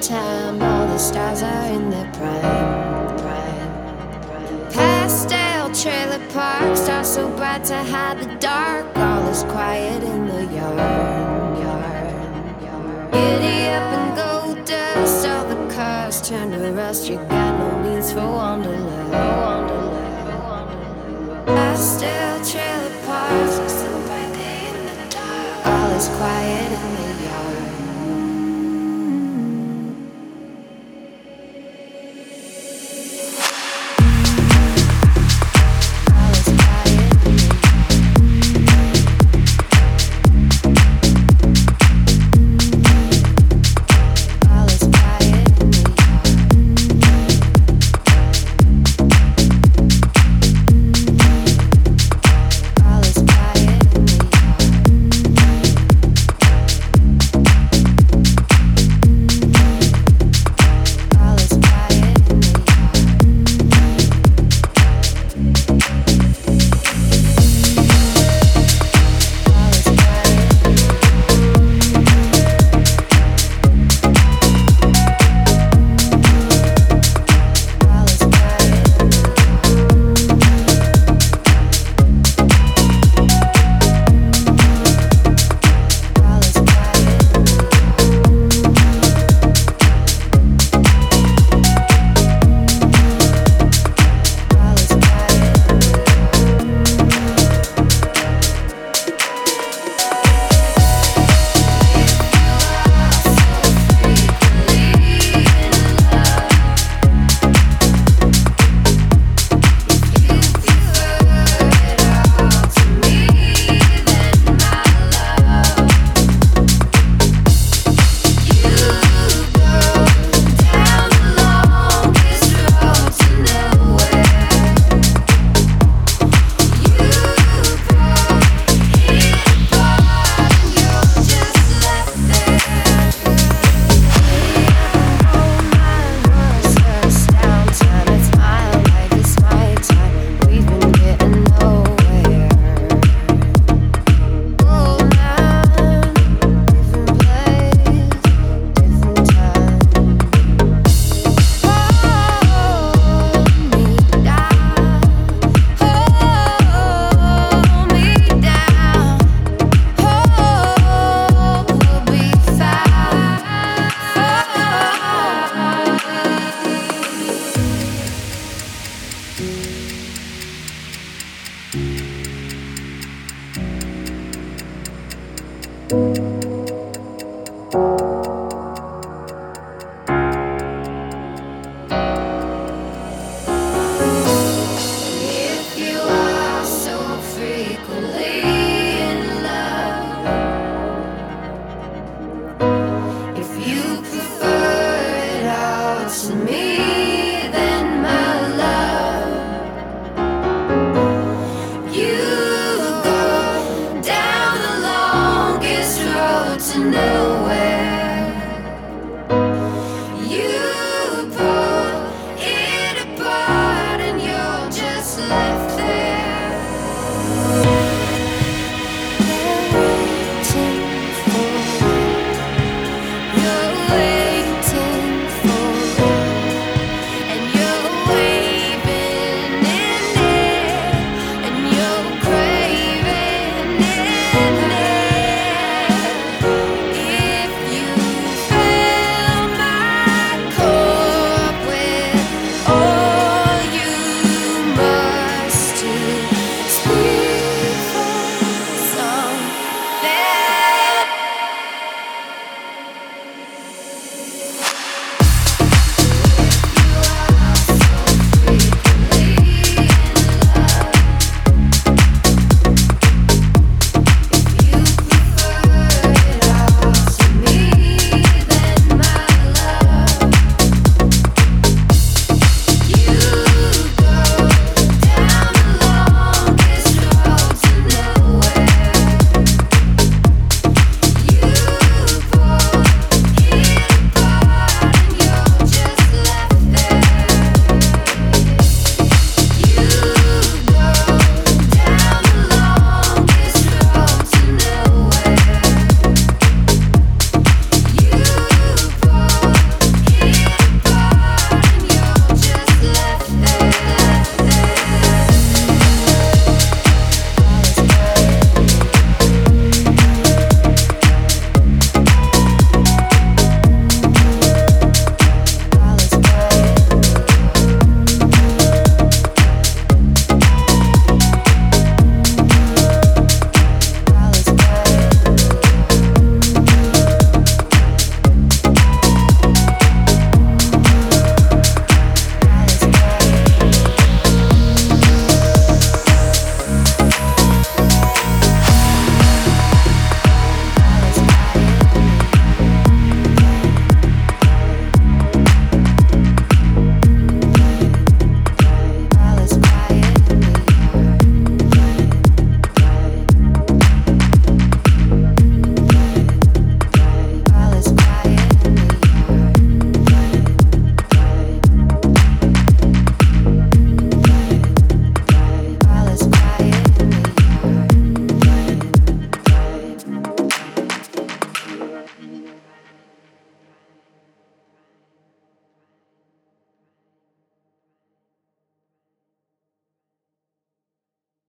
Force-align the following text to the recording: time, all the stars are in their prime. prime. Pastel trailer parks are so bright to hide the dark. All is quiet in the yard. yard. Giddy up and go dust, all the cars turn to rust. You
time, 0.00 0.62
all 0.62 0.86
the 0.86 0.96
stars 0.96 1.42
are 1.42 1.66
in 1.66 1.90
their 1.90 2.10
prime. 2.14 3.18
prime. 3.18 4.70
Pastel 4.72 5.70
trailer 5.74 6.26
parks 6.30 6.88
are 6.88 7.04
so 7.04 7.28
bright 7.36 7.62
to 7.64 7.76
hide 7.76 8.18
the 8.18 8.34
dark. 8.36 8.86
All 8.96 9.28
is 9.28 9.42
quiet 9.42 10.02
in 10.02 10.26
the 10.26 10.44
yard. 10.54 10.78
yard. 11.60 13.12
Giddy 13.12 13.68
up 13.68 13.92
and 13.98 14.16
go 14.16 14.64
dust, 14.64 15.26
all 15.26 15.44
the 15.44 15.74
cars 15.74 16.26
turn 16.26 16.50
to 16.52 16.72
rust. 16.72 17.10
You 17.10 17.18